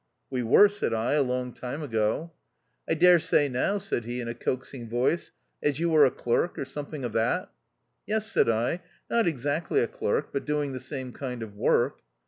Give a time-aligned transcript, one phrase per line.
[0.31, 2.09] "We were," said I, "a long time THE OUTCAST.
[2.89, 5.29] 197 ago." "I dare say now," said lie in a coax ing voice,
[5.61, 7.51] "as you were a clerk, or some thing of that?"
[8.07, 11.99] "Yes;" said I, "not exactly a clerk, but doing the same kind of work."